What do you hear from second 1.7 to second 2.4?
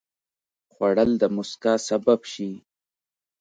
سبب